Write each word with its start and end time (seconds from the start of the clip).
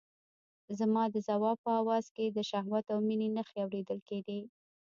زما 0.79 1.03
د 1.13 1.15
ځواب 1.27 1.57
په 1.65 1.69
آواز 1.81 2.05
کې 2.15 2.25
د 2.29 2.37
شهوت 2.49 2.85
او 2.93 2.99
مينې 3.07 3.27
نښې 3.35 3.57
اورېدل 3.65 3.99
کېدې. 4.09 4.39